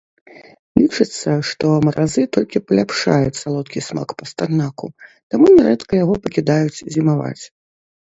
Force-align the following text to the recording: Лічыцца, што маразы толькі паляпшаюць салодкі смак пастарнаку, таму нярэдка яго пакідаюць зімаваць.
Лічыцца, 0.81 1.31
што 1.49 1.65
маразы 1.89 2.23
толькі 2.39 2.63
паляпшаюць 2.71 3.37
салодкі 3.43 3.79
смак 3.91 4.09
пастарнаку, 4.25 4.93
таму 5.29 5.45
нярэдка 5.57 5.93
яго 6.05 6.15
пакідаюць 6.29 6.77
зімаваць. 6.95 7.41